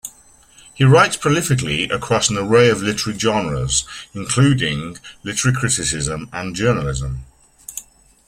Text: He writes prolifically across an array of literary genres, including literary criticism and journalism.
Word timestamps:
He 0.73 0.83
writes 0.83 1.15
prolifically 1.15 1.93
across 1.93 2.31
an 2.31 2.35
array 2.39 2.71
of 2.71 2.81
literary 2.81 3.19
genres, 3.19 3.85
including 4.15 4.97
literary 5.23 5.55
criticism 5.55 6.27
and 6.33 6.55
journalism. 6.55 7.25